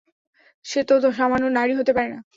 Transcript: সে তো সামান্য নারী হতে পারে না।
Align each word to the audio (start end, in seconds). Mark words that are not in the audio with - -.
সে 0.65 0.79
তো 0.89 1.09
সামান্য 1.11 1.45
নারী 1.51 1.73
হতে 1.75 1.91
পারে 1.93 2.09
না। 2.09 2.19